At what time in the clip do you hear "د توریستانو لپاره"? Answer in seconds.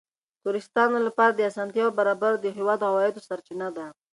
0.03-1.31